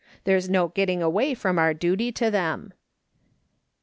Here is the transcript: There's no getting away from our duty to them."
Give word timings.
There's 0.23 0.49
no 0.49 0.69
getting 0.69 1.03
away 1.03 1.35
from 1.35 1.59
our 1.59 1.75
duty 1.75 2.11
to 2.13 2.31
them." 2.31 2.73